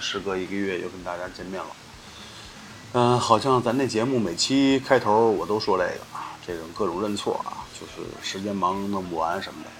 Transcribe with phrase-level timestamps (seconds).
[0.00, 1.68] 时隔一个月又跟大家见面了。
[2.92, 6.00] 嗯、好像咱这节目每期开头我都说这个，
[6.44, 9.70] 这种各种认错啊，就是时间忙弄不完什么的。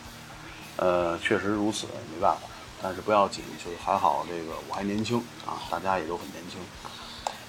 [0.87, 2.43] 呃，确实如此，没办法。
[2.83, 6.59] 但是不要紧，就是还好，这个我还年轻啊，大家也都很年轻。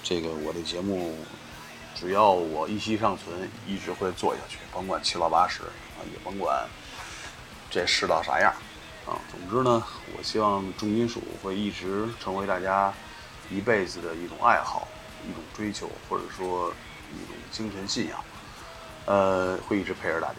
[0.02, 1.16] 这个我的节目，
[1.94, 6.68] 只要我一息尚存，一直会做下去，甭管七老八十啊，也甭管
[7.70, 8.52] 这世道啥样
[9.06, 9.18] 啊。
[9.30, 9.82] 总之呢，
[10.16, 12.92] 我希望重金属会一直成为大家
[13.50, 14.88] 一辈子的一种爱好、
[15.28, 16.72] 一种追求，或者说
[17.12, 18.18] 一种精神信仰。
[19.04, 20.36] 呃，会一直陪着大家。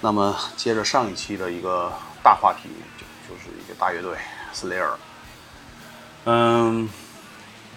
[0.00, 1.92] 那么接着上一期的一个
[2.24, 2.68] 大话题，
[2.98, 4.16] 就就是一个大乐队
[4.52, 4.94] Slayer。
[6.24, 6.88] 嗯，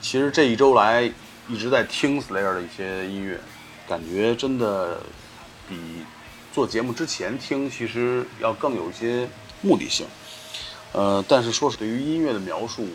[0.02, 1.03] 其实这一周来
[1.47, 3.39] 一直在听 Slayer 的一些音乐，
[3.88, 5.00] 感觉真的
[5.69, 6.03] 比
[6.52, 9.30] 做节目之前听其实要更有一些
[9.66, 10.05] 目的性。
[10.94, 12.88] 呃，但是说是对于音乐的描述，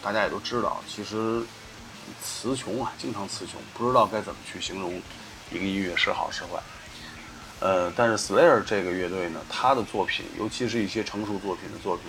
[0.00, 1.42] 大家也都知道，其实
[2.22, 5.02] 词穷啊，经常词穷，不知道该怎么去形容
[5.50, 6.62] 一个音乐是好是坏。
[7.60, 12.06] 呃，但是 Slayer 这个乐队呢，他的作品，尤其是一些成熟作品的作品，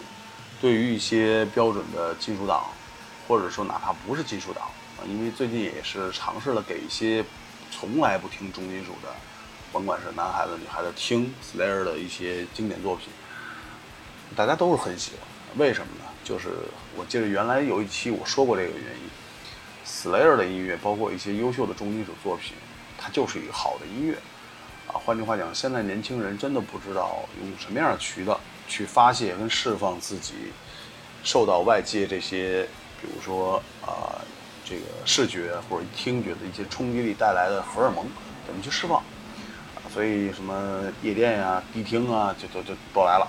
[0.61, 2.67] 对于一些标准的金属党，
[3.27, 4.65] 或者说哪怕不是金属党
[4.99, 7.25] 啊，因为最近也是尝试了给一些
[7.71, 9.09] 从来不听重金属的，
[9.73, 13.07] 甭管是男孩子女孩子听 Slayer 的一些经典作品，
[14.35, 15.57] 大家都是很喜欢。
[15.57, 16.05] 为什么呢？
[16.23, 16.49] 就是
[16.95, 19.09] 我记得原来有一期我说过这个原因
[19.85, 22.53] ，Slayer 的音乐，包括一些优秀的重金属作品，
[22.97, 24.13] 它就是一个好的音乐。
[24.87, 30.33] 啊，换句话讲，现在年轻人真的不知道用什么样的渠道去发泄跟释放自己
[31.23, 32.67] 受到外界这些，
[33.01, 34.21] 比如说啊、
[34.63, 38.05] 这个视觉或者听觉的一些冲击力带来的荷尔蒙，
[38.45, 39.01] 怎么去释放？
[39.91, 43.27] 所以什么夜店呀、迪厅啊，就就就都来了，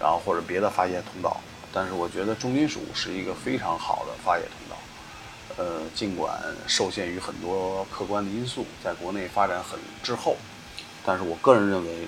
[0.00, 1.40] 然后或者别的发泄通道。
[1.72, 4.76] 但是我觉得重金属是一个非常好的发泄通道。
[5.56, 10.36] 呃，尽管受限于很多客观的因素，在国内发展很滞后，
[11.04, 12.06] 但是我个人认为，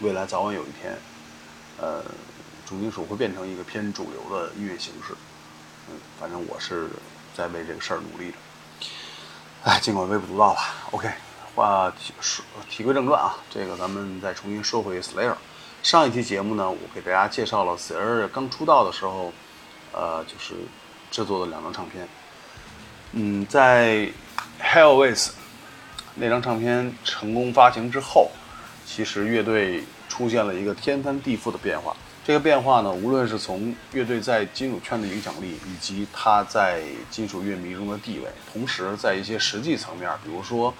[0.00, 0.96] 未来早晚有一天，
[1.78, 2.04] 呃，
[2.64, 5.14] 重金属会变成一个偏主流的音乐形式。
[5.88, 6.88] 嗯，反正我是
[7.36, 8.36] 在为这个事儿努力着。
[9.64, 10.74] 哎，尽管微不足道吧。
[10.92, 11.10] OK，
[11.54, 15.34] 话题说题归正传啊，这个咱们再重新说回 Slayer。
[15.86, 19.32] 上一期节目呢，我给大家介绍了 Slayer 刚出道的时候，
[19.92, 20.54] 呃，就是
[21.12, 22.08] 制作的两张唱片。
[23.12, 24.08] 嗯，在
[24.60, 25.30] Hell With
[26.16, 28.32] 那张唱片成功发行之后，
[28.84, 31.94] 其实乐队出现了一个天翻地覆的变化。
[32.24, 36.82] 这个变化呢，无论是从乐队在金属圈的影响力，以及他在
[37.12, 40.74] 金属乐迷中的地位，同时在一些实际层面，比如说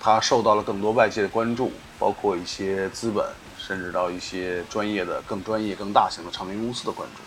[0.00, 3.24] 他受到了更多外界的关注，包括一些资本，
[3.64, 7.22] 甚至到一些专业的、更专业、更大型的唱片公司的关注。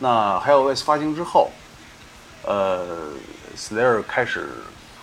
[0.00, 1.50] 那还有 With 发行之后，
[2.44, 3.12] 呃
[3.56, 4.48] ，Slayer 开始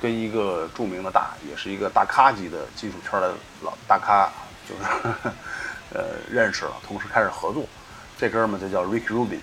[0.01, 4.29] 跟一个著名的大，也是一个大咖级的金属圈的老大咖，
[4.67, 5.31] 就是
[5.95, 7.63] 呃认识了，同时开始合作。
[8.17, 9.39] 这哥们就叫 Rick Rubin。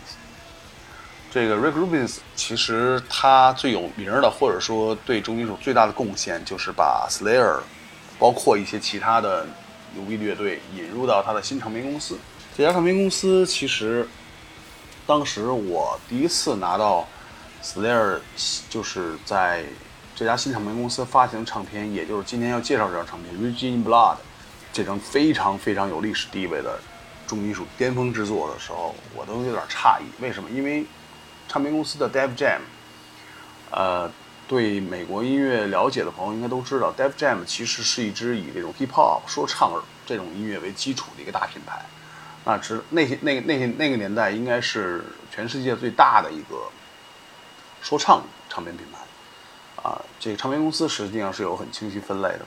[1.30, 7.60] 这个 Rick Rubin 其实他最有名的，或者说对重金属最大的贡献，就是把 Slayer，
[8.18, 9.46] 包括一些其他的
[9.96, 12.18] 牛逼乐队引入到他的新唱片公司。
[12.56, 14.06] 这家唱片公司其实
[15.06, 17.06] 当时我第一次拿到
[17.62, 18.20] Slayer，
[18.70, 19.64] 就是在
[20.14, 24.14] 这家新唱片公司发行唱片，也就是今天要介绍这张唱片《Virgin Blood》
[24.72, 26.78] 这张非常非常有历史地位的
[27.26, 30.04] 重金属巅峰之作的时候，我都有点诧异。
[30.22, 30.48] 为什么？
[30.50, 30.86] 因为
[31.48, 32.60] 唱片公司的 Def Jam，
[33.70, 34.10] 呃，
[34.48, 39.72] 对美国音乐了解的朋友应该都知道，Def Jam 其实是一支以这种 hip hop 说唱
[40.06, 41.84] 这种音乐为基础的一个大品牌。
[42.44, 45.04] 那只那些那那些那个年代应该是
[45.34, 46.68] 全世界最大的一个
[47.82, 50.00] 说唱唱片品牌啊。
[50.20, 52.46] 这个唱片公司实际上是有很清晰分类的，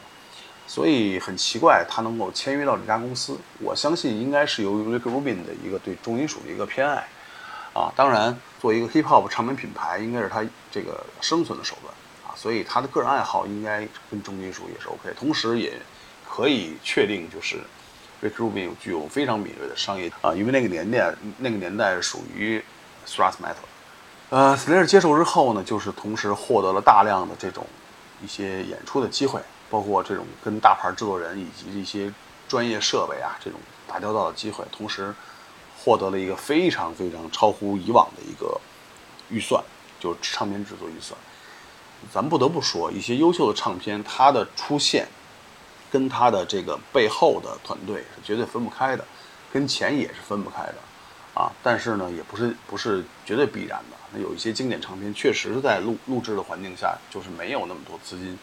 [0.65, 3.37] 所以很奇怪他能够签约到这家公司。
[3.59, 7.05] 我相信应该是由于 Rick Rubin 的一个对重金属的一个偏爱
[7.73, 7.91] 啊。
[7.95, 11.93] 当然，作为一个 hip hop 唱片品牌，应该是他这个生存的手段
[12.27, 12.35] 啊。
[12.35, 15.73] 所以他的个人爱好应该跟重金属也是 OK，同时也
[16.27, 17.57] 可以确定就是
[18.21, 22.63] Rick Rubin 具有非常敏锐的商业啊，因为那个年代那个年代属于
[23.07, 23.67] thrash metal。
[24.29, 27.65] 呃，Slayer 接受之后呢，就是同时获得了大量的这种
[28.21, 32.13] 一些演出的机会，包括这种跟大牌制作人以及一些
[32.47, 35.11] 专业设备啊这种打交道的机会，同时
[35.81, 38.59] 获得了一个非常非常超乎以往的一个
[39.29, 39.63] 预算，
[39.99, 41.17] 就是唱片制作预算。
[42.13, 45.07] 咱不得不说，一些优秀的唱片，它的出现
[45.91, 49.05] 跟它的这个背后的团队是绝对分不开的，
[49.51, 50.75] 跟钱也是分不开的。
[51.35, 53.97] 啊，但是呢，也不是不是绝对必然的。
[54.11, 58.37] 那有一些经典唱片，确实是在录录制的环境下，就是没有那么多资金。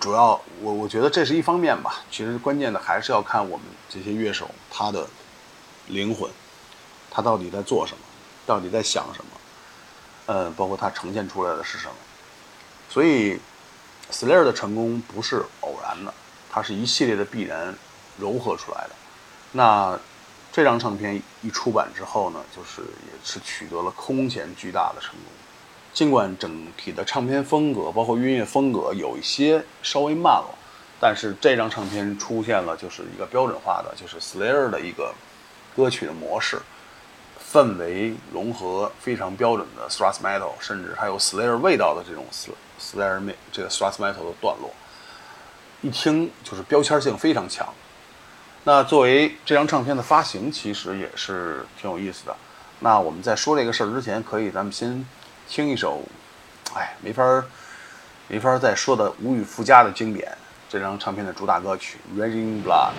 [0.00, 2.02] 主要我我觉得这是一方面吧。
[2.10, 5.06] 其实关键的还是要看我们这些乐手他的
[5.88, 6.30] 灵魂，
[7.10, 8.00] 他到底在做什么，
[8.46, 9.30] 到底在想什么，
[10.26, 11.94] 嗯，包括他呈现出来的是什么。
[12.88, 13.38] 所以
[14.10, 16.12] ，Slayer 的成功不是偶然的，
[16.50, 17.74] 它是一系列的必然
[18.20, 18.90] 糅合出来的。
[19.52, 19.98] 那。
[20.54, 25.32] 这张唱片一出版之后呢，就是也是取得了空前巨大的成功。
[25.94, 30.54] 尽管整体的唱片风格，包括音乐风格有一些稍微慢了，
[31.00, 35.14] 但是这张唱片出现了就是一个标准化的，就是 Slayer 的一个
[35.76, 36.60] 歌曲的模式，
[37.52, 42.24] 氛围融合非常标准的 thrash metal，甚至还有 Slayer 味道的这种
[42.80, 43.20] Slayer
[43.50, 44.70] 这个 thrash metal 的段落，
[45.80, 47.66] 一听就是标签性非常强。
[48.64, 52.36] 那作为这张唱片的发行，其实也是挺有意思的。
[52.80, 55.04] 那我们在说这个事儿之前，可以咱们先
[55.48, 56.02] 听一首，
[56.74, 57.44] 哎，没法儿
[58.28, 60.36] 没法儿再说的无以复加的经典，
[60.68, 62.92] 这张唱片的主打歌曲《Raging Blood》。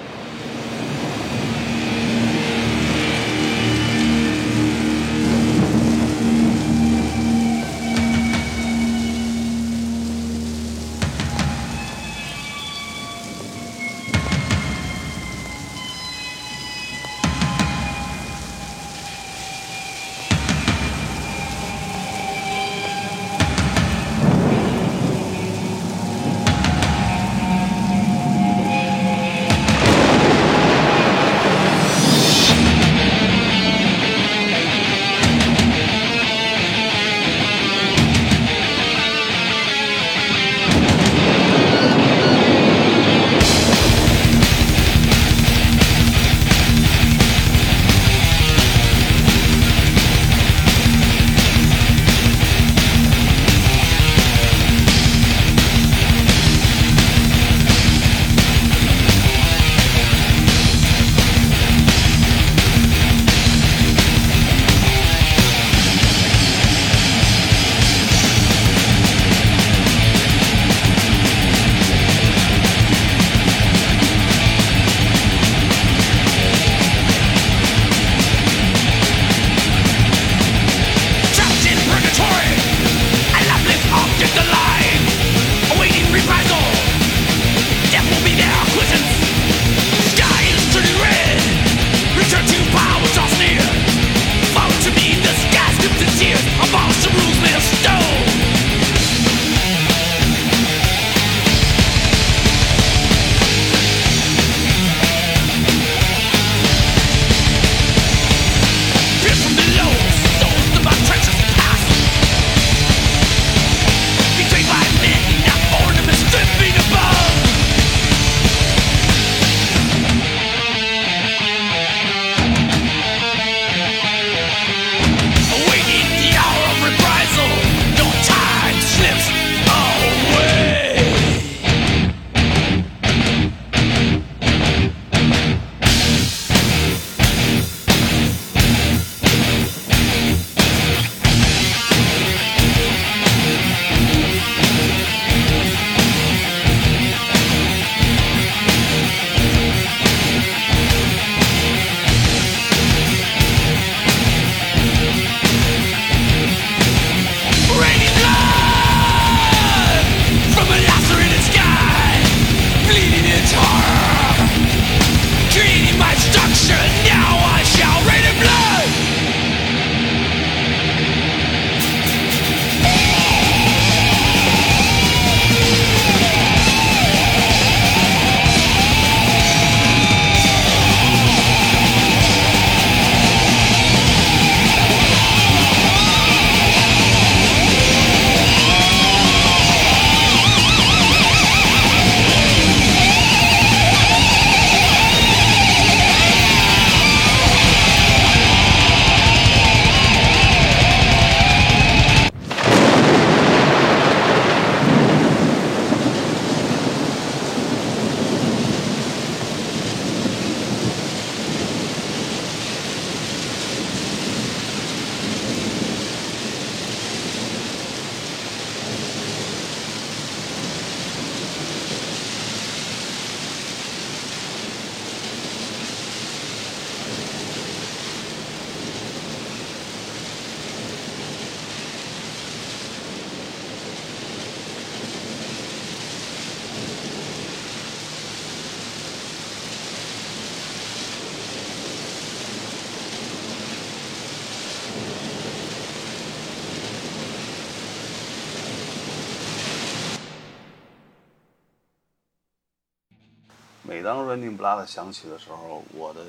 [254.03, 256.19] 每当 Running Blood 响起的时候，我的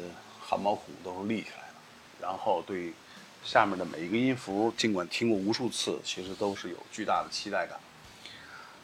[0.41, 1.75] 汗毛孔都是立起来的，
[2.21, 2.93] 然后对
[3.43, 7.81] 下面的每一个音符，尽管听过无数次，其实都是有巨大的期待感。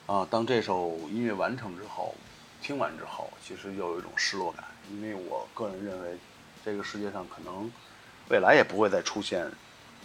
[0.09, 2.17] 啊，当这首音乐完成之后，
[2.61, 6.19] 听完之后，其实又有一种失落感，因为我个人认为，
[6.65, 7.71] 这个世界上可能
[8.29, 9.49] 未来也不会再出现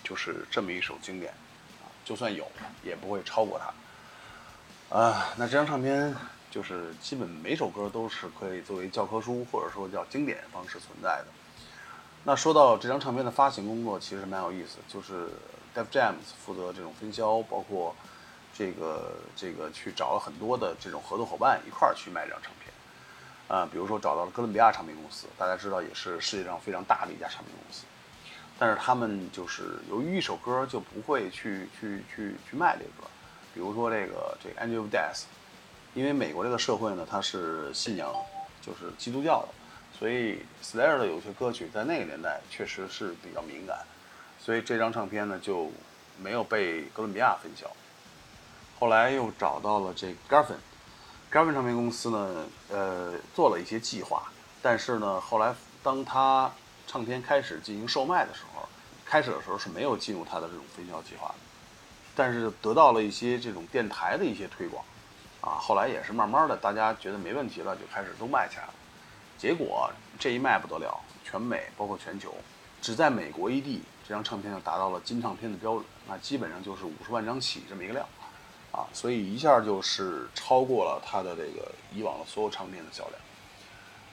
[0.04, 1.34] 就是这么一首经典，
[1.82, 2.48] 啊，就算有，
[2.84, 4.96] 也不会超过它。
[4.96, 6.16] 啊，那这张唱片
[6.56, 11.26] 就是基本每首歌都是可以作为教科书或者说叫经典方式存在的。
[12.24, 15.28] 那说到这张唱片的发行工作，其实蛮有意思，就是
[15.76, 16.14] Def Jam
[16.46, 17.94] 负责这种分销，包括。
[18.58, 22.72] 这个这个去找了很多的这种合作伙伴一块儿去卖这张唱片，
[23.50, 27.84] 啊，比如说找到了哥伦比亚唱片公司，大家知道也是世界上非常大的一家唱片公司，
[28.58, 33.10] 但是他们就是由于一首歌就不会去去去去卖这个歌，
[33.54, 35.24] 比如说这个这个 Angel of Death，
[35.96, 38.14] 因为美国这个社会呢，它是信仰
[38.62, 39.48] 就是基督教的，
[39.98, 43.80] 所以 Slayer 的有些歌曲在那个年代确实是比较敏感，
[44.38, 45.72] 所以这张唱片呢就
[46.22, 47.66] 没有被哥伦比亚分销。
[48.78, 54.30] 后来又找到了这 Garvin，Garvin 唱片公司呢，呃，做了一些计划，
[54.62, 56.52] 但是呢，后来当他
[56.86, 58.68] 唱片开始进行售卖的时候，
[59.06, 61.36] 开始的时候是没有进入他的这种分销计划的，
[62.14, 64.84] 但是得到了一些这种电台的一些推广，
[65.46, 68.74] 啊，后来也是慢慢的大家觉得没问题了，就开始都卖起来了，
[69.38, 72.34] 结果这一卖不得了，全美包括全球，
[72.82, 78.06] 只在美国一地，这张唱片就达到了金唱片的标准，那基本上就是五十万张起这么一个量。
[78.72, 83.14] 啊，所以一下就是超过了他的这个以往的所有唱片的销量，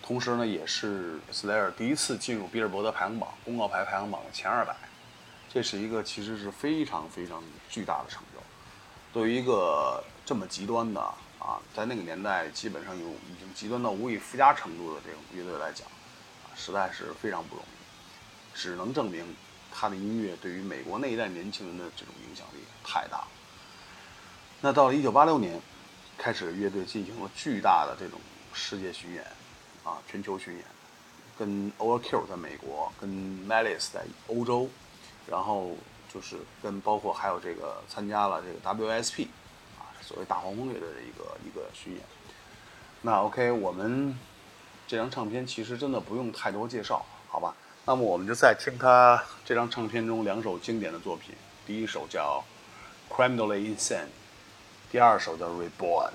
[0.00, 4.76] 同时呢，也是 Slayer 第一次进入比尔伯德排行榜公告牌排行榜的前二百，
[5.52, 8.40] 这是一个其实是非常非常巨大的成就。
[9.12, 15.86] 对于一个这么极端的啊，在那个年代基本上有已经极端到无以复加程度的这种乐队来讲，
[16.44, 19.24] 啊，实在是非常不容易，只能证明
[19.72, 23.28] 他的音乐对于美国那一代年轻人的这种影响力太大了。
[24.60, 25.60] 那到了一九八六年，
[26.16, 28.20] 开始乐队进行了巨大的这种
[28.54, 29.24] 世界巡演，
[29.82, 30.64] 啊，全球巡演，
[31.36, 33.10] 跟 Overkill 在美国，跟
[33.48, 34.70] Malice 在欧洲，
[35.26, 35.76] 然后
[36.14, 39.26] 就是跟包括还有这个参加了这个 WSP，
[40.02, 42.02] 所谓大黄蜂乐队的一个一个巡演。
[43.02, 44.18] 那 OK，我们
[44.86, 47.54] 这张唱片其实真的不用太多介绍，好吧？
[47.84, 51.34] 那么我们就再听他这张唱片中两首经典的作品，
[51.66, 52.44] 第一首叫
[53.12, 54.04] 《Criminally Insane》。
[54.90, 56.10] 第二首叫《Reborn》。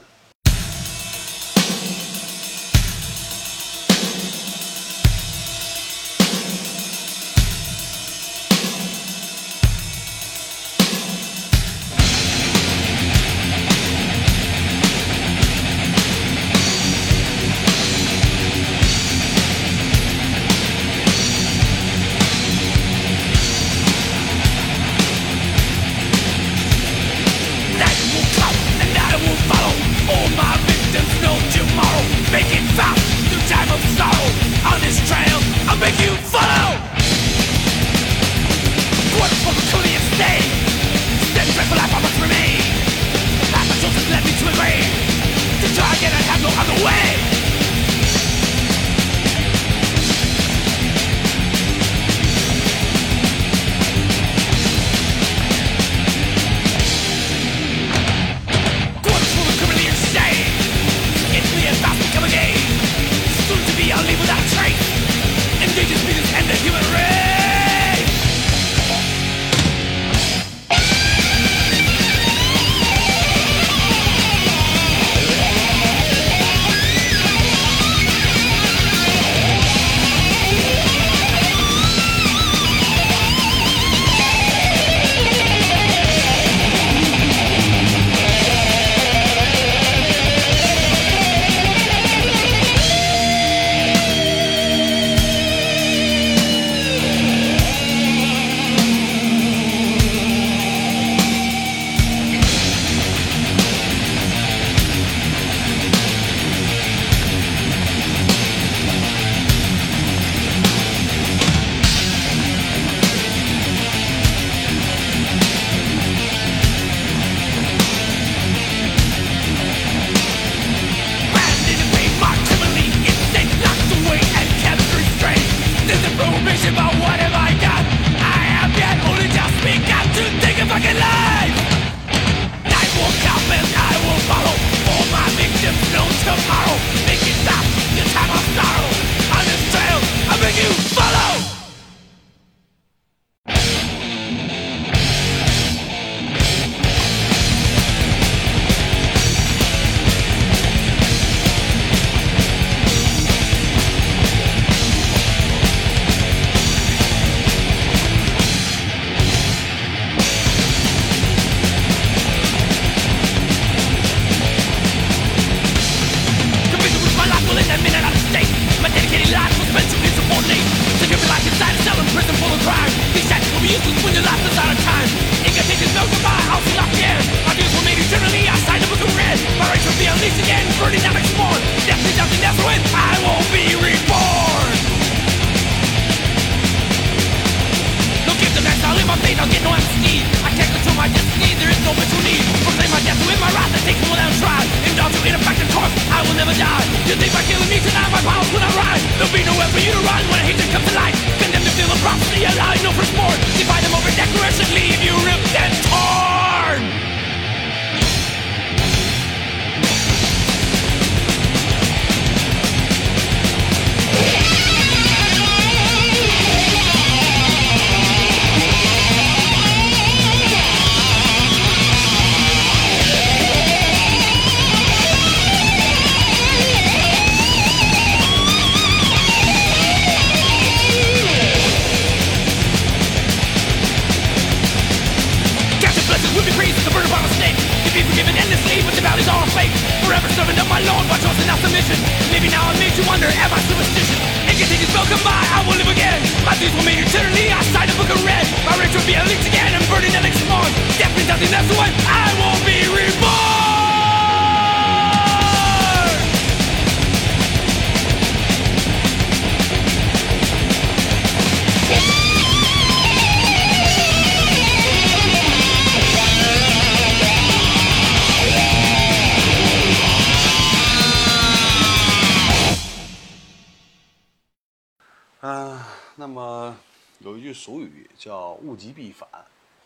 [277.58, 279.28] 俗语叫“物极必反”，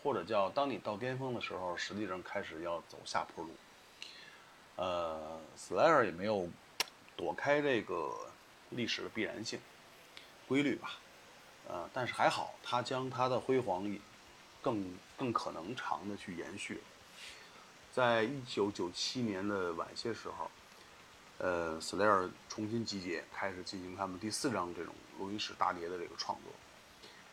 [0.04, 3.50] 或者叫“当你到巅峰的时候，实际上开始要走下坡路”。
[4.76, 6.48] 呃，Slayer 也没有
[7.16, 8.12] 躲开这个
[8.70, 9.58] 历史的必然性
[10.46, 10.98] 规律吧。
[11.68, 13.98] 呃，但是还好，他将他的辉煌
[14.60, 16.82] 更更可能长的去延续。
[17.92, 20.50] 在一九九七年的晚些时候，
[21.38, 26.51] 呃，Slayer 重新集结，开始进行他们第四张这种录音室大碟的这个创作。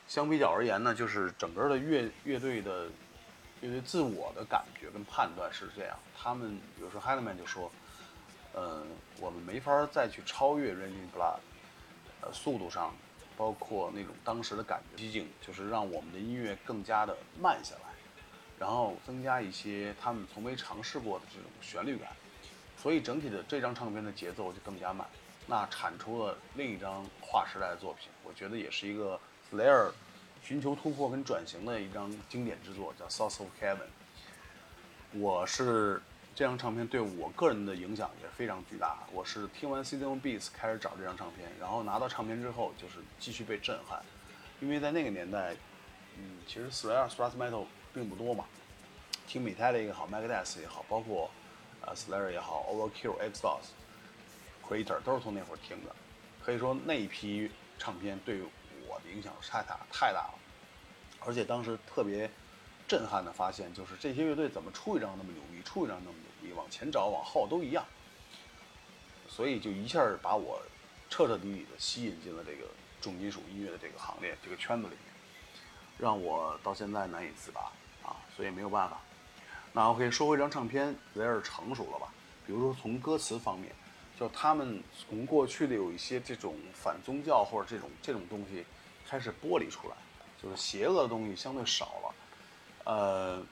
[0.10, 2.88] 相比较而言呢，就是整个的乐乐队的
[3.62, 5.95] 乐队自我的感觉跟判断是这样。
[6.17, 7.72] 他们比如说 Hanneman 就说，
[8.54, 8.84] 呃，
[9.19, 11.38] 我们没法再去超越 Raging Blood，
[12.22, 12.91] 呃，速度上，
[13.38, 17.93] 包括那种当时的感觉激进，就是让我们的音乐更加的慢下来，
[18.58, 22.10] 然后增加一些他们从没尝试过的这种旋律感。
[22.76, 25.08] 所以整体的这张唱片的节奏就更加慢，
[25.45, 29.19] 那产出了另一张划时代的作品，我觉得也是一个
[29.52, 29.92] Slayer
[30.44, 33.78] 寻求突破跟转型的一张经典之作，叫《South of Heaven》。
[35.14, 36.00] 我是
[36.36, 39.00] 这张唱片对我个人的影响也非常巨大。
[39.12, 44.00] 我是听完《Season Beats》开始找这张唱片，然后拿到唱片之后就是继续被震撼，
[44.62, 45.56] 因为在那个年代，
[46.18, 48.46] 嗯，其实 Slayer Thrash Metal 并不多嘛，
[49.26, 51.32] 听 Metallica 也好，Megadeth 也好，包括
[51.82, 53.72] 呃 Slayer 也好，Overkill、Exhaust、
[54.64, 55.96] Creator 都是从那会儿听的，
[56.46, 58.50] 可以说那一批唱片对我
[59.10, 60.34] 影响太大太大了，
[61.26, 62.30] 而且当时特别
[62.88, 67.86] 震撼的发现，就是这些乐队怎么出一张那么牛逼，出一张那么牛逼，往前找往后都一样，
[69.28, 70.62] 所以就一下把我
[71.10, 72.67] 彻彻底底的吸引进了这个
[73.02, 75.04] 重金属音乐的这个行列这个圈子里面，
[75.98, 77.72] 让我到现在难以自拔
[78.04, 79.00] 啊，所以没有办法。
[79.72, 82.12] 那 OK，说回这张唱片，有点成熟了吧？
[82.45, 83.72] 比如说从歌词方面，
[84.19, 88.65] 就他们从过去的有一些这种反宗教或者这种这种东西
[89.10, 89.95] 开始剥离出来，
[90.39, 92.15] 就是邪恶的东西相对少了，
[92.84, 93.43] 呃，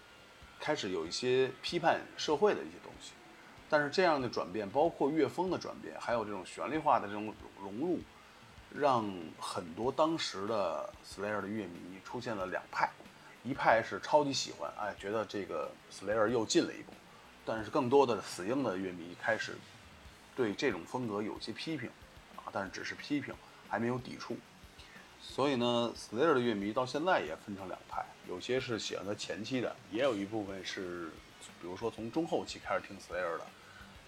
[0.60, 3.14] 开始有一些批判社会的一些东西。
[3.68, 8.00] 但是这样的转变，包括乐风的转变，还有这种旋律化的这种融入，
[8.72, 12.92] 让很多当时的 Slayer 的乐迷出现了两派，
[13.44, 16.94] 一派是超级喜欢，哎，觉得这个 Slayer 又进了一步，
[17.44, 19.58] 但是更多的死硬的乐迷开始
[20.36, 21.90] 对这种风格有些批评，
[22.36, 23.34] 啊，但是只是批评，
[23.68, 24.38] 还没有抵触。
[25.30, 31.10] 所以呢，Slayer 的乐迷到现在也分成两派，有些是喜欢他前期的，也有一部分是，
[31.62, 33.46] 比如说从中后期开始听 Slayer 的，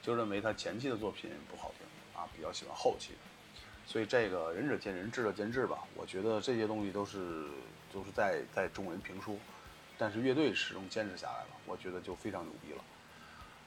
[0.01, 1.85] 就认为他前期的作品不好听
[2.19, 3.19] 啊，比较喜欢后期的。
[3.85, 5.83] 所以这个仁者见仁，智者见智吧。
[5.93, 7.45] 我觉得这些东西都是
[7.93, 9.35] 都是在在众人评说，
[9.99, 12.83] 但是乐队始终坚持下来了，我觉得就非常牛逼了。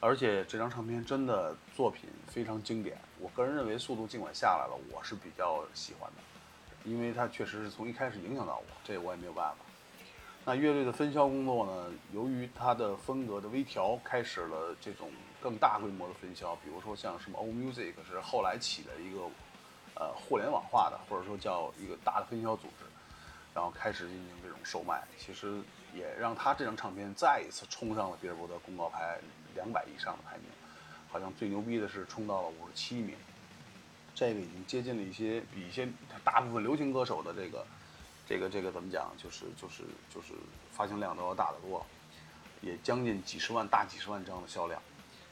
[0.01, 6.23] 而且这张唱片真的作品非常经典，我个人认为速度尽管下来了，我是比较喜欢的，
[6.85, 9.57] 因为它确实是从一开始影响到我，这我也没有办法。
[10.45, 15.09] 那乐队的分销工作呢，由于它的风格的微调，开始了这种
[15.41, 19.21] 更大规模的分销，比如说像什么 O Music 是后来起的一个
[19.95, 22.85] 呃互联网化的，或者说叫一个大的分销组织，
[23.55, 25.63] 然后开始进行这种售卖，其实
[25.95, 29.19] 也让他这张唱片再一次冲上了比尔博德公告牌
[29.55, 30.47] 两百以上的排名，
[31.09, 33.15] 好像最牛逼的是冲到了五十七名，
[34.15, 35.89] 这个已经接近了一些比一些
[36.23, 37.67] 大部分流行歌手的这个
[38.27, 39.11] 这个这个怎么讲？
[39.17, 40.35] 就是就是就是
[40.71, 41.85] 发行量都要大得多，
[42.61, 44.81] 也将近几十万大几十万张的销量。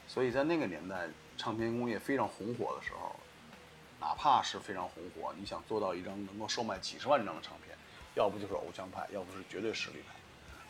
[0.09, 3.15] 所以在那个年代，唱片工业非常红火的时候，
[4.01, 7.77] 哪怕是非常红火，你想做到一张能够售卖几十万张的唱片，
[8.17, 10.15] 要不就是偶像派，要不是绝对实力派。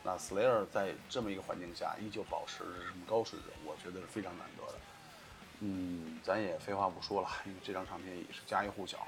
[0.03, 4.79] 那 Slayer 在这么一个环境下依旧保持着这么高水准，我觉得是非常难得的。
[5.63, 9.07] 嗯，咱也废话不说了， 因为这张唱片也是家喻户晓。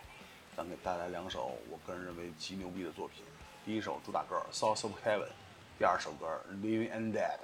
[0.55, 3.23] 咱给带来两首我个人认为极牛逼的作品。
[3.65, 5.25] 第一首主打歌《South of Heaven》，
[5.79, 7.37] 第二首歌《Living and Dead》。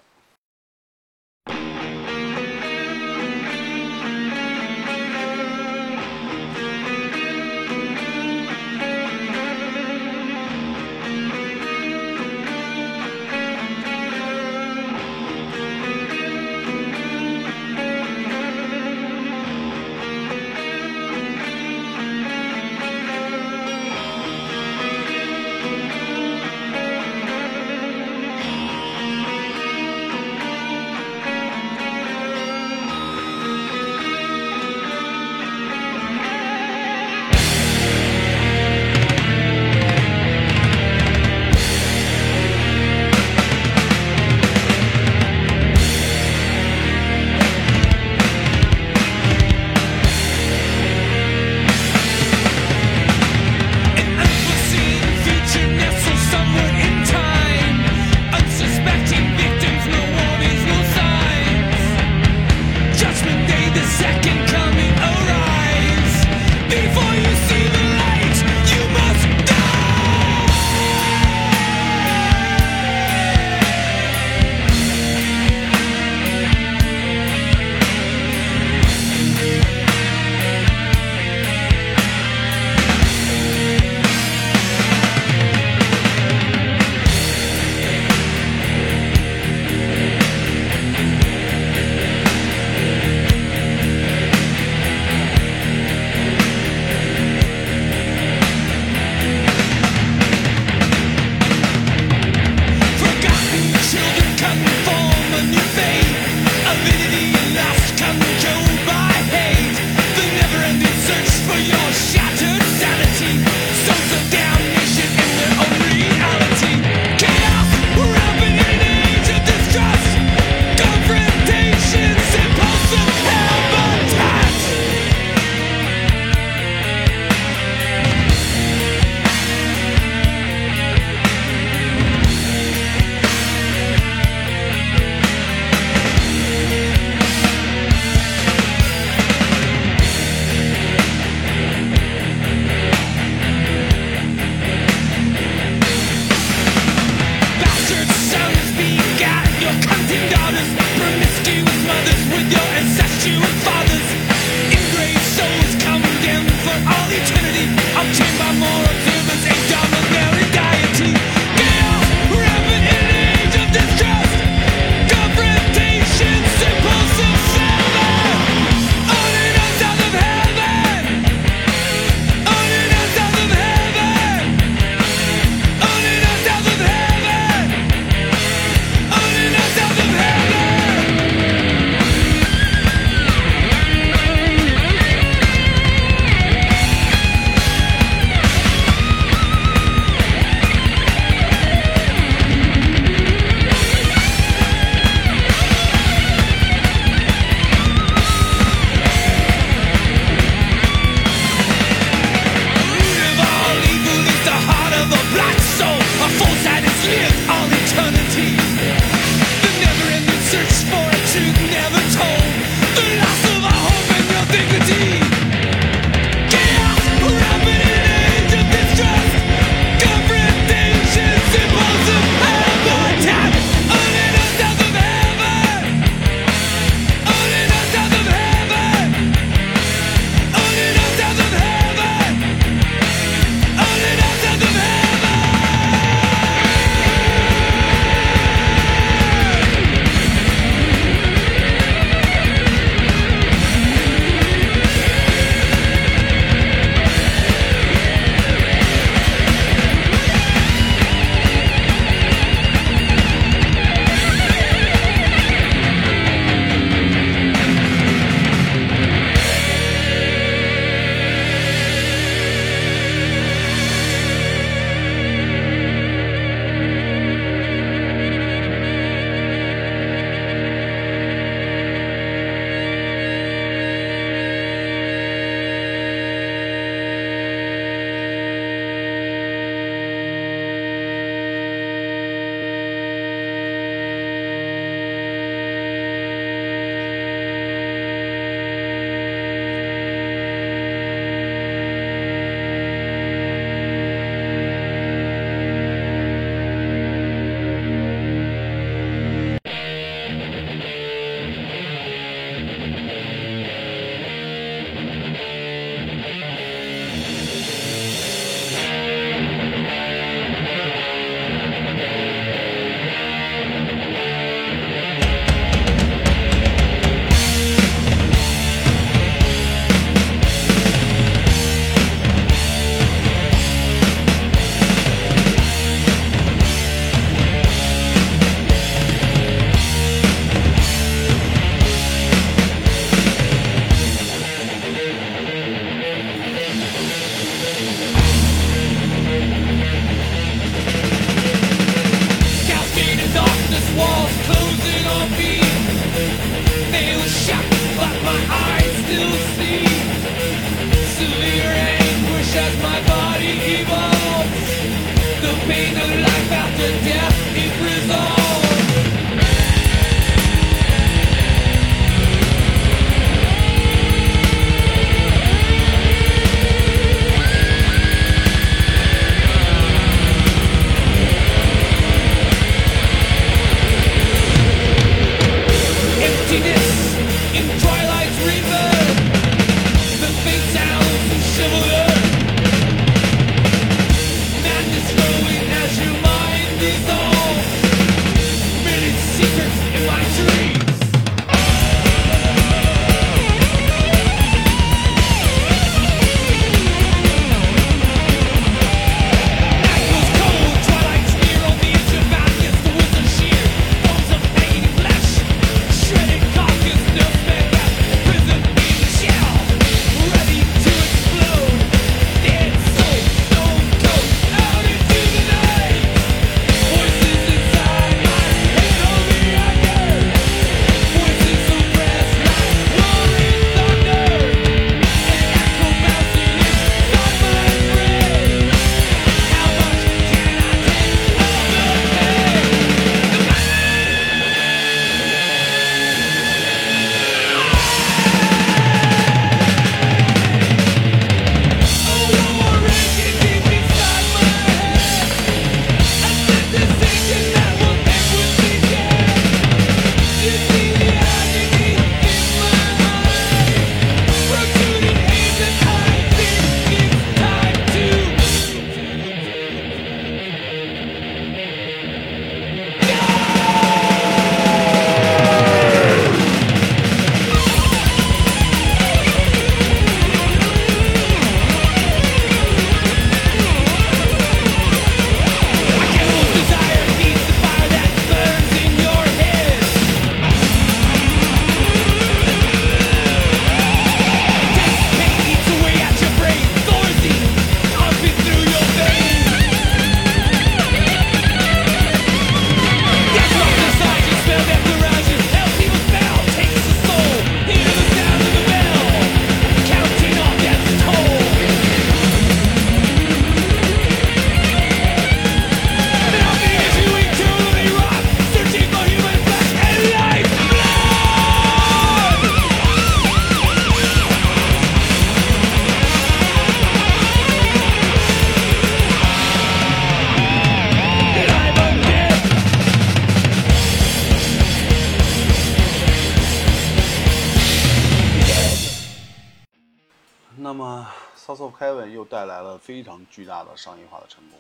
[533.80, 534.60] 商业化的成功。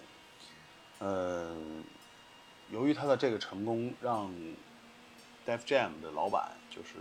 [0.99, 1.55] 呃，
[2.71, 4.31] 由于他的这个成功，让
[5.45, 6.95] Def Jam 的老板就是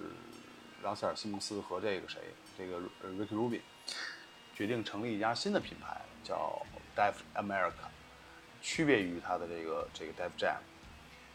[0.82, 2.20] 拉塞尔·西蒙斯和这个谁，
[2.56, 3.60] 这个 Ricky Rubin
[4.54, 6.60] 决定成立一家新的品牌，叫
[6.96, 7.88] Def America，
[8.60, 10.58] 区别于他的这个这个 Def Jam，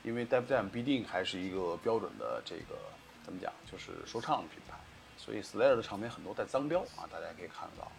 [0.03, 2.77] 因为 Def Jam 必定还是一个标准的这个
[3.23, 4.77] 怎么讲，就是说唱的品牌，
[5.17, 7.91] 所以 Slayer 的唱片很多带脏标啊，大家可以看得到。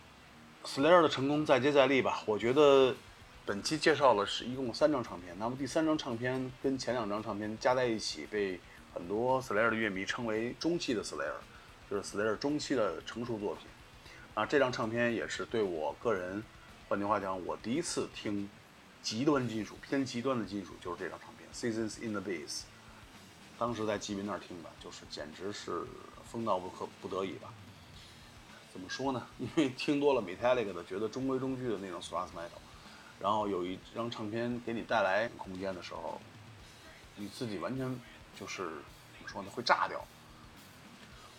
[0.64, 2.94] Slayer 的成功再接再厉吧，我觉得
[3.44, 8.58] 本期介绍了是一共三张唱片，那么第三张唱片跟前两张唱片加在一起，被
[8.94, 11.34] 很多 Slayer 的乐迷称为中期的 Slayer，
[11.90, 13.66] 就是 Slayer 中期的成熟作品。
[14.32, 16.42] 啊，这张唱片也是对我个人，
[16.88, 18.48] 换句话讲，我第一次听
[19.02, 22.48] 极端金属、偏极端的金属，就是这张唱片《Seasons in the Bass》。
[23.58, 25.82] 当时在吉民那儿听的，就是简直是
[26.24, 27.52] 疯到不可不得已吧。
[28.74, 29.24] 怎么说呢？
[29.38, 32.58] 因为听多了 Metallica 的，觉得中规中矩的那种 thrash metal，
[33.20, 36.20] 然后有一张唱片给你带来空间的时候，
[37.14, 38.00] 你自己完全
[38.38, 39.48] 就是怎么说呢？
[39.54, 40.04] 会炸掉。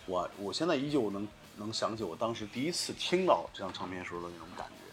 [0.06, 4.84] 我我现在依旧能能想起我当时第一次听到这张唱片时候的那种感觉，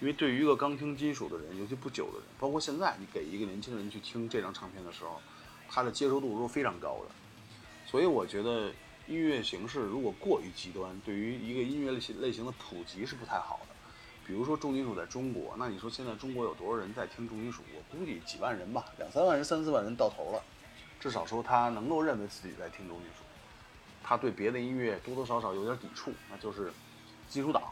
[0.00, 5.22] 因为对于一个刚听金属的人，尤其不久的人，包括现在你给一个年轻人去听这张唱片的时候，
[5.70, 7.14] 他的接受度都是非常高的。
[7.86, 8.70] 所以我觉得
[9.08, 13.74] 音乐形式如果过于极端，对于一个音乐类型类型的普及是不太好的。
[14.26, 17.62] 比如说重金属在中国，那你说现在中国有多少人在听重金属？
[17.74, 20.42] 我估计几万人吧，两三万人、三四万人到头了。
[21.00, 23.24] 至少说他能够认为自己在听重金属，
[24.04, 26.70] 他对别的音乐多多少少有点抵触，那就是
[27.30, 27.62] 基础党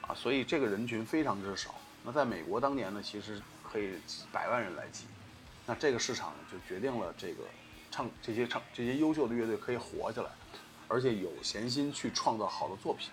[0.00, 0.14] 啊。
[0.14, 1.74] 所以这个人群非常之少。
[2.02, 3.98] 那在美国当年呢，其实可以
[4.32, 5.04] 百万人来计。
[5.66, 7.44] 那这个市场就决定了这个
[7.90, 10.30] 唱这些唱这些优秀的乐队可以活下来，
[10.90, 13.10] 而且有闲心去创造好的作品，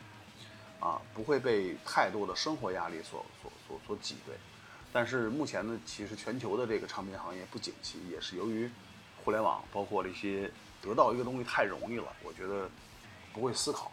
[0.80, 4.34] 啊，不会被太多的生活压力所所所所挤兑。
[4.92, 8.68] 但是目前呢，其实全球的这个唱片行业不景气，也是由于
[9.24, 12.68] 互联网，包括这些得到一个东西太容易了，我觉得
[13.32, 13.92] 不会思考，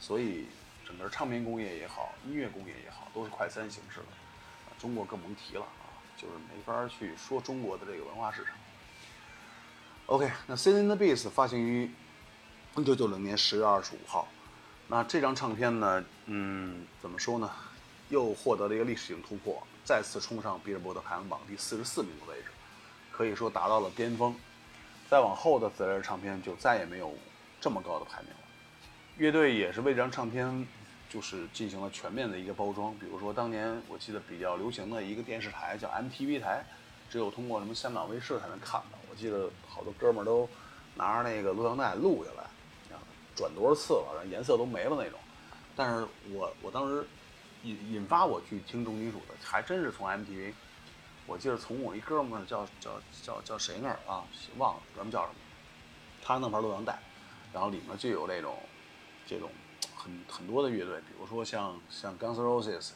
[0.00, 0.46] 所以
[0.86, 4.06] 整个唱片工业也好，音乐工业也好，都是快餐形式的。
[4.78, 8.54] 中国更甭提了啊，就是没法去说中国的这个文化市场。
[10.06, 11.90] OK，那《Sin in the Beast》发行于
[12.78, 14.28] 一九九零年十月二十五号。
[14.86, 17.50] 那这张唱片呢，嗯，怎么说呢？
[18.10, 22.48] 又获得了一个历史性突破，再次冲上比尔博德排行榜第四十四名的位置，
[23.10, 24.36] 可以说达到了巅峰。
[25.08, 27.14] 再往后的四张唱片就再也没有
[27.60, 28.36] 这么高的排名了。
[29.16, 30.66] 乐队也是为这张唱片
[31.08, 36.62] 就是进行了全面的一个包装，比如说当年我记得比较流行的一个电视台叫 MTV 台，
[37.08, 38.98] 只有通过什么香港卫视才能看到。
[39.10, 40.46] 我记得好多哥们儿都
[40.94, 42.44] 拿着那个录像带录下来，
[43.36, 45.20] 转多少次了，然后颜色都没了那种。
[45.76, 47.06] 但是我我当时
[47.62, 50.52] 引引发我去听重金属的，还真是从 MTV。
[51.26, 54.24] 我记得从我一哥们儿叫叫叫叫谁那儿啊，
[54.58, 55.34] 忘了咱们叫什么，
[56.22, 56.98] 他弄盘录像带，
[57.52, 58.56] 然后里面就有这种
[59.26, 59.50] 这种
[59.96, 62.90] 很很多的乐队，比如说像像 Guns N' Roses、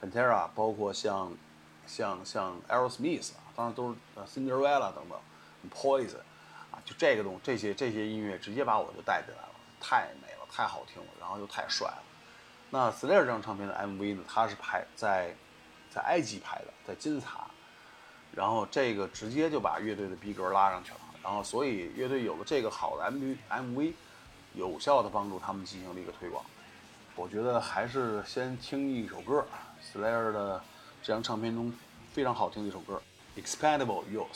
[0.00, 1.32] Pantera，包括像
[1.88, 5.18] 像像 Aerosmith 啊，当然都是呃 Cinderella 等等
[5.74, 6.18] ，Poison
[6.70, 9.42] 啊，就这个东这些这些音乐直接把我就带进来，
[9.88, 12.02] 太美了，太好听了，然后又太帅了。
[12.70, 15.32] 那 Slayer 这张唱片的 MV 呢，它是拍在
[15.88, 17.46] 在埃及拍的，在金字塔，
[18.32, 23.92] 然后这个直接就把乐队的逼格拉上去了，然后所以乐队有了这个好的 MV MV，
[24.54, 26.44] 有效的帮助他们进行了一个推广。
[27.14, 29.46] 我觉得还是先听一首歌
[29.80, 30.60] ，Slayer 的
[31.00, 31.72] 这张唱片中
[32.12, 33.00] 非常好听的一首歌
[33.40, 34.26] 《，Expandable Youth》。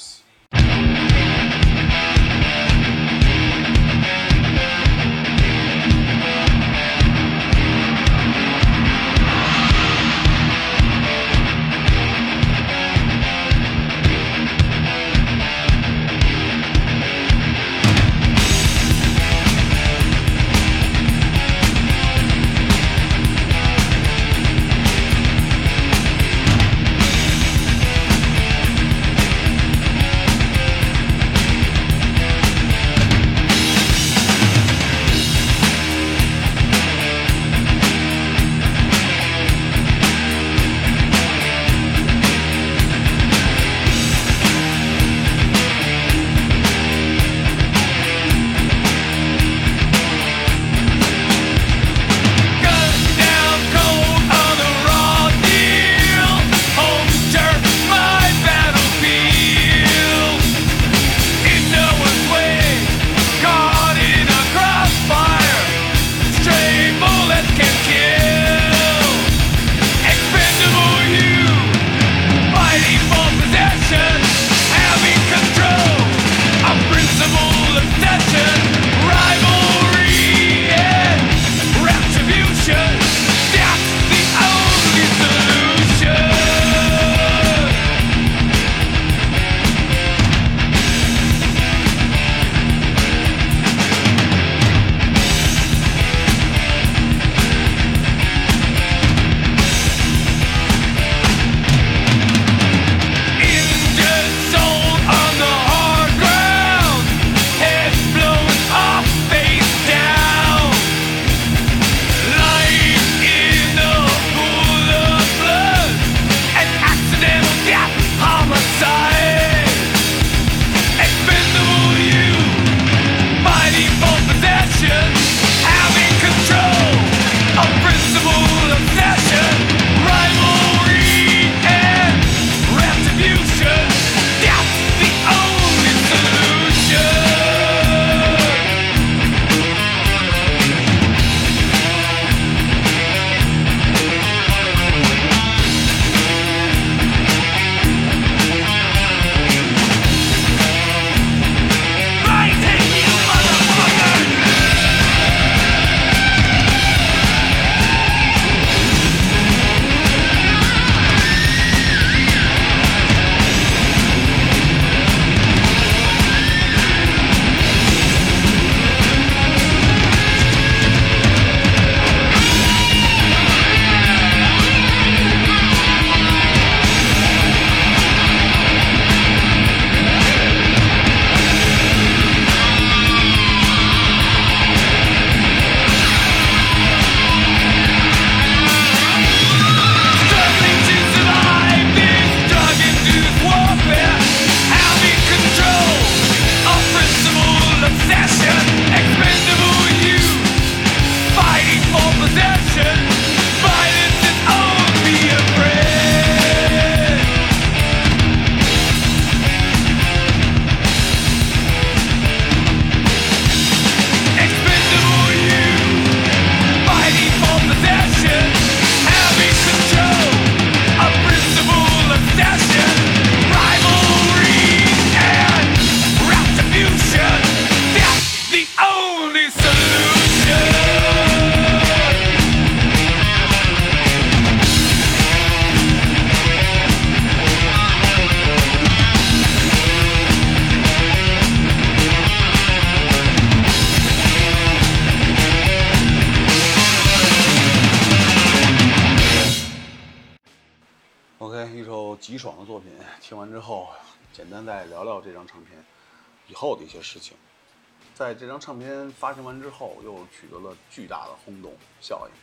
[258.14, 262.34] 在这张唱片发行完之后，又取得了巨大的轰动效应。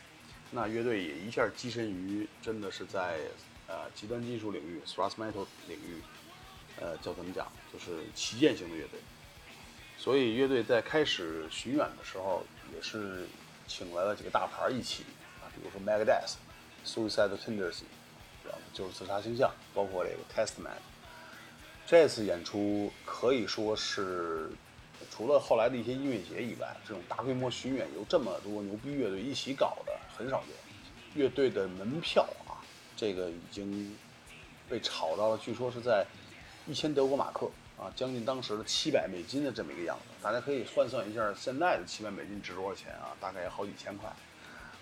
[0.50, 3.18] 那乐队也一下跻身于真的是在
[3.66, 6.02] 呃极端金属领域 （thrash metal） 领域，
[6.80, 8.98] 呃叫怎么讲，就是旗舰型的乐队。
[9.98, 12.44] 所以乐队在开始巡演的时候，
[12.74, 13.26] 也是
[13.66, 15.04] 请来了几个大牌一起
[15.42, 16.36] 啊，比如说 Megadeth、
[16.84, 17.82] Suicide Tendency，
[18.44, 20.80] 然后就是自杀倾向，包括这个 Testament。
[21.84, 24.50] 这次演出可以说是
[25.18, 30.54] 除了后来的一些音乐节以外，这种大规模巡演由这么多牛逼乐队一起搞的很少见。
[31.20, 32.62] 乐队的门票啊，
[32.96, 33.96] 这个已经
[34.68, 36.06] 被炒到了，据说是在
[36.68, 40.14] 一千德国马克啊，将近当时的七百美金的这么一个样子。
[40.22, 43.10] 大家可以换算一下，现在的七百美金值多少钱啊？
[43.20, 44.08] 大概也好几千块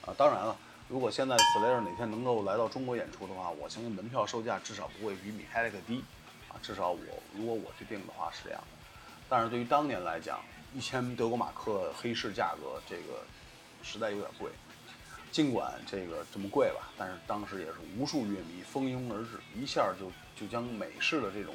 [0.05, 0.12] 啊。
[0.18, 0.55] 当然了，
[0.87, 6.05] 如果现在 Slayer 哪天能够来到中国演出的话，我相信门票售价至少不会比 Metallica 低
[6.51, 6.61] 啊。
[6.62, 6.99] 至少我
[7.34, 8.76] 如果我去定的话是这样的。
[9.29, 10.41] 但是对于当年来讲，
[10.74, 13.24] 一千德国马克黑市价格这个
[13.83, 14.51] 实在有点贵。
[15.33, 21.55] 尽管这个这么贵吧，但是当时也是无数乐迷蜂拥而至，一下就就将美式的这种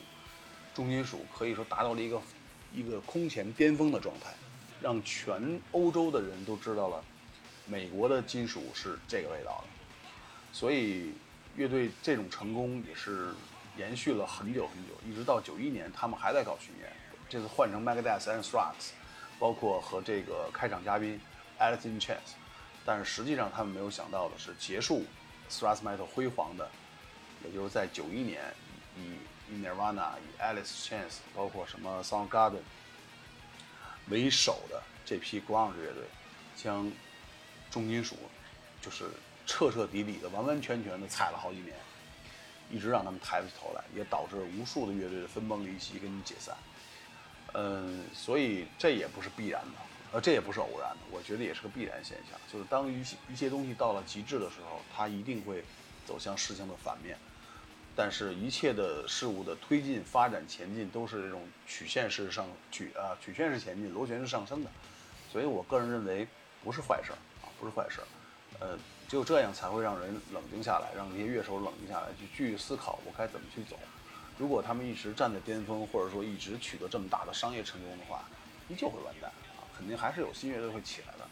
[0.76, 2.22] 重金属可以说达到了一个
[2.74, 4.32] 一个空前巅峰的状态，
[4.82, 7.04] 让全欧洲的人都知道了
[7.66, 9.68] 美国的金属是这个味道的。
[10.54, 11.14] 所以
[11.56, 13.34] 乐队这种成功也是
[13.78, 16.92] 延续了很久很久，一直到九一年他们还在搞巡演，
[17.32, 18.74] 这次换成 Megadeth and Thrax，
[19.40, 21.18] 包括和这个开场嘉宾
[21.58, 22.36] Alice in Chains。
[22.86, 25.06] 但是实际上，他们没有想到的是，结束
[25.50, 26.70] thrash metal 辉煌的，
[27.46, 28.54] 也就是在九一年，
[28.98, 32.60] 以 Nirvana、以 Alice Chains，包括什么 Soundgarden
[34.10, 36.04] 为首的这批 grunge 乐队，
[36.58, 36.92] 将
[37.70, 38.18] 重金属
[38.82, 39.06] 就是
[39.46, 41.74] 彻彻底底的、完完全全的踩了好几年，
[42.70, 46.54] 一直让他们抬不起头来，也导致无数的乐队的分崩离析跟解散。
[47.54, 49.82] 嗯，所以这也不是必然的。
[50.14, 52.38] 呃，这也不是偶然的，我觉得也是个必然现象。
[52.52, 55.64] 就是当一些一些东西到了极致的时候，它一定会
[56.06, 57.18] 走向事情的反面。
[57.96, 64.70] 但是，一切的事物的推进、发展、前进，都是这种曲线式上曲啊，曲线式前进，螺旋式上升的。
[65.32, 66.28] 所以我个人认为，
[66.64, 68.02] 不是坏事啊，不是坏事。
[68.60, 68.78] 呃，
[69.08, 73.78] 只有这样才会让人冷静下来，让这些乐手冷静下来，去继续思考我该怎么去走。
[74.38, 78.24] 如果他们一直站在巅峰，或者说一直取得这么大的商业成功的话，
[78.70, 79.62] 依旧会完蛋啊。
[79.78, 81.28] 肯定还是有新乐队会起来的。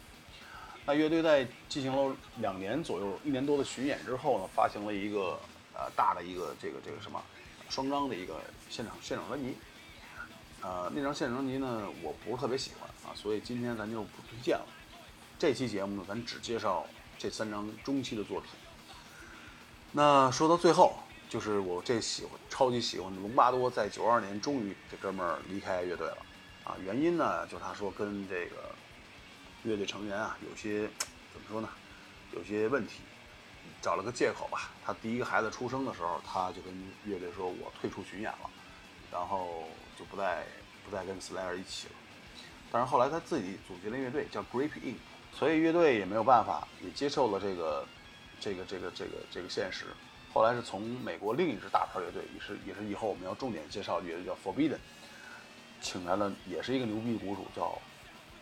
[0.86, 5.40] 那乐队在进行了两年左右、一年多的巡演之后呢，发行了一个
[5.74, 7.22] 呃大的一个这个这个什么
[7.70, 9.56] 双张的一个现场现场专辑。
[10.62, 14.66] 呃，那张现场专辑呢，我不是特别喜欢啊，所以今天咱就不推荐了。
[15.38, 16.86] 这期节目呢，咱只介绍
[17.18, 18.50] 这三张中期的作品。
[19.92, 20.98] 那说到最后，
[21.30, 26.18] 就是我这喜欢、超级喜欢的隆巴多，在九二年终于这哥们儿离开乐队了。
[26.64, 28.74] 啊，原因呢，就他说跟这个
[29.64, 30.90] 乐队成员啊有些
[31.32, 31.70] 怎么说呢，
[32.34, 33.02] 有些问题，
[33.80, 34.72] 找了个借口吧。
[34.84, 36.74] 他第一个孩子出生的时候，他就跟
[37.06, 38.50] 乐队说：“我退出巡演了，
[39.12, 39.66] 然后
[39.98, 40.44] 就不再
[40.84, 41.94] 不再跟 Slayer 一起了。”
[42.72, 44.96] 但是后来他自己组建了乐队，叫 Grape i n
[45.32, 47.88] 所以乐队也没有办法，也接受了这个
[48.40, 49.86] 这个这个这个这个现实。
[50.32, 54.78] 后来是从美国另一支大牌乐队，也是也是以后我们要重点介绍的乐队，叫 Forbidden。
[55.82, 57.82] 请来了，也是一个牛逼鼓手，叫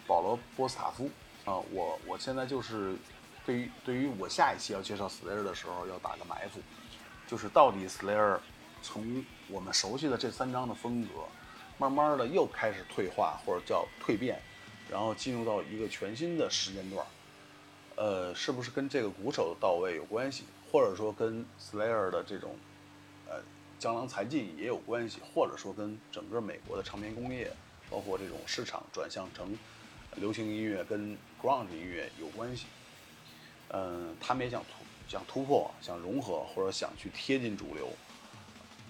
[0.07, 1.09] 保罗·波斯塔夫
[1.45, 1.55] 啊。
[1.71, 2.95] 我我现在就是
[3.45, 6.59] 对于对于我下一期要介绍 Slayer 的时候要打个埋伏，
[7.27, 8.39] 就是到底 Slayer
[8.81, 11.09] 从我们熟悉的这三张的风格，
[11.77, 14.41] 慢慢的又开始退化或者叫蜕变，
[14.89, 17.05] 然后进入到一个全新的时间段，
[17.95, 20.45] 呃，是不是跟这个鼓手的到位有关系，
[20.78, 22.55] 或者说跟 Slayer 的这种
[23.28, 23.41] 呃。
[23.80, 27.51] 江郎才尽也有关系，或者说跟整个美国的唱片工业，
[27.91, 29.55] 包括这种市场转向成
[30.15, 32.65] 流行音乐跟 grunge 音乐有关系。
[33.69, 34.69] 嗯，他们也想突
[35.07, 37.88] 想突破，想融合，或者想去贴近主流。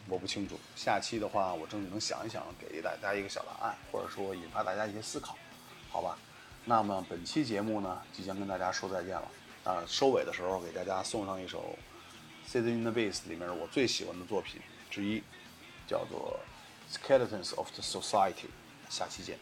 [0.07, 5.37] 我不清楚，下期的话我争取能想一想，给大家一个小答案，或者说引发大家一些思考，
[5.89, 6.17] 好吧？
[6.63, 9.29] 那么本期节目呢，即将跟大家说再见了。
[9.67, 11.77] 啊，收尾的时候给大家送上一首
[12.49, 14.61] 《Season in the Bass》里面我最喜欢的作品。
[14.89, 15.21] 之一，
[15.85, 16.39] 叫做
[16.95, 18.33] 《Skeletons of the Society》，
[18.89, 19.37] 下期见。